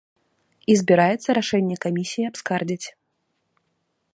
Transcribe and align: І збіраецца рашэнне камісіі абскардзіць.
І 0.73 0.77
збіраецца 0.79 1.29
рашэнне 1.39 1.77
камісіі 1.85 2.25
абскардзіць. 2.31 2.87